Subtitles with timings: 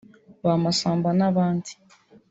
[0.43, 1.71] ba Masamba n’abandi